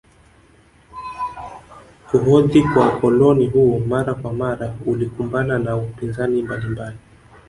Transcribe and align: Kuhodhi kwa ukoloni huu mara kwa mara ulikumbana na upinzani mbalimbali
Kuhodhi 2.11 2.63
kwa 2.73 2.97
ukoloni 2.97 3.45
huu 3.47 3.79
mara 3.79 4.13
kwa 4.13 4.33
mara 4.33 4.75
ulikumbana 4.85 5.59
na 5.59 5.77
upinzani 5.77 6.41
mbalimbali 6.43 6.97